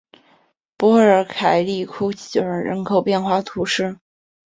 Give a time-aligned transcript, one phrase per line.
[0.77, 2.09] 波尔凯里库
[2.41, 3.99] 尔人口变化图示